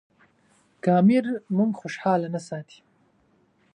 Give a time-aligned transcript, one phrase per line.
[0.83, 1.25] که امیر
[1.57, 2.79] موږ خوشاله نه ساتي.